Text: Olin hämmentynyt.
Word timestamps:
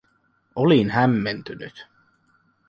Olin 0.55 0.89
hämmentynyt. 0.89 1.87